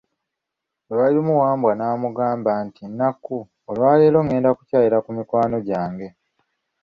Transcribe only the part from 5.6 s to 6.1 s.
gyange.